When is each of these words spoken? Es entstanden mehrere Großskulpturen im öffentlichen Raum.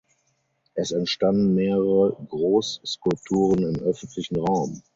Es 0.73 0.91
entstanden 0.93 1.53
mehrere 1.53 2.13
Großskulpturen 2.27 3.61
im 3.75 3.83
öffentlichen 3.83 4.37
Raum. 4.37 4.81